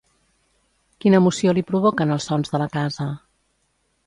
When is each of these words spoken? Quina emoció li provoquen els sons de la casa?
Quina 1.05 1.19
emoció 1.23 1.53
li 1.57 1.63
provoquen 1.67 2.15
els 2.17 2.27
sons 2.31 2.55
de 2.57 2.63
la 2.63 2.69
casa? 2.79 3.09